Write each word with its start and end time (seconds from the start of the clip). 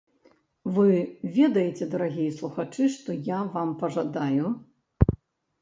Вы 0.77 0.87
ведаеце, 1.35 1.83
дарагія 1.91 2.31
слухачы, 2.39 2.87
што 2.97 3.19
я 3.31 3.39
вам 3.59 3.69
пажадаю? 3.83 4.45